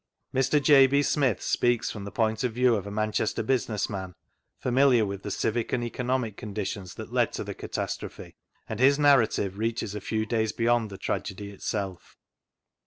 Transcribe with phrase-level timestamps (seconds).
[0.33, 0.59] Mr.
[0.59, 0.87] J.
[0.87, 1.03] B.
[1.03, 4.15] Smith speaks from the poiift of view of a Manchester business man,
[4.57, 8.35] familiar with the civic and economic con ditions that led to the catastrophe,
[8.67, 12.17] and his narra tive reaches a few days beyond the tragedy itself.